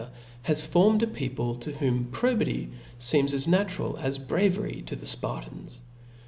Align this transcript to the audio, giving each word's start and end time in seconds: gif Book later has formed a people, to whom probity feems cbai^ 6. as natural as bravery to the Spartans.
gif 0.01 0.07
Book 0.07 0.15
later 0.15 0.47
has 0.47 0.65
formed 0.65 1.03
a 1.03 1.05
people, 1.05 1.55
to 1.57 1.71
whom 1.73 2.05
probity 2.05 2.71
feems 2.97 3.25
cbai^ 3.27 3.29
6. 3.33 3.33
as 3.35 3.47
natural 3.47 3.97
as 3.99 4.17
bravery 4.17 4.81
to 4.87 4.95
the 4.95 5.05
Spartans. 5.05 5.81